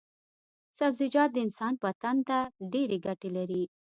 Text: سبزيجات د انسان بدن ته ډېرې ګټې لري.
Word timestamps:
سبزيجات 0.77 1.29
د 1.33 1.37
انسان 1.45 1.73
بدن 1.83 2.17
ته 2.27 2.37
ډېرې 2.71 2.97
ګټې 3.05 3.29
لري. 3.37 3.63